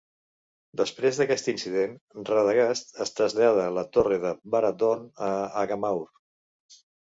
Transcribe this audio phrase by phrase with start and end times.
[0.79, 1.93] Després d'aquest incident,
[2.29, 5.31] Radagast es trasllada la torre de Barad Dhorn, a
[5.67, 6.03] Agamaur.